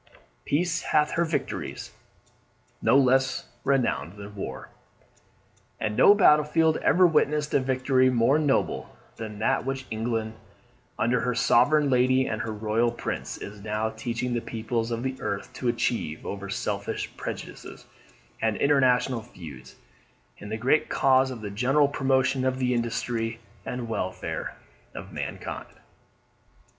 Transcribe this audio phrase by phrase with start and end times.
[0.45, 1.91] "Peace hath her victories
[2.81, 4.69] No less renowned than War;"
[5.79, 10.33] and no battle field ever witnessed a victory more noble than that which England,
[10.97, 15.21] under her Sovereign Lady and her Royal Prince, is now teaching the peoples of the
[15.21, 17.85] earth to achieve over selfish prejudices
[18.41, 19.75] and international feuds,
[20.39, 24.55] in the great cause of the general promotion of the industry and welfare
[24.95, 25.67] of mankind.